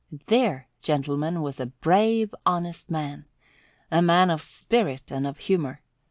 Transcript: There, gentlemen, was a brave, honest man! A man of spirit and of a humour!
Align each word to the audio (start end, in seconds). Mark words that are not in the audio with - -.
There, 0.25 0.67
gentlemen, 0.81 1.43
was 1.43 1.59
a 1.59 1.67
brave, 1.67 2.33
honest 2.43 2.89
man! 2.89 3.25
A 3.91 4.01
man 4.01 4.31
of 4.31 4.41
spirit 4.41 5.11
and 5.11 5.27
of 5.27 5.37
a 5.37 5.41
humour! 5.43 5.83